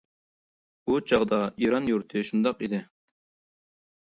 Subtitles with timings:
[0.91, 2.81] ئۇ چاغدا ئىران يۇرتى شۇنداق ئىدى.